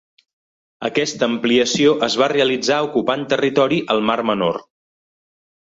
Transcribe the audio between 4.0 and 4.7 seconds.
Mar Menor.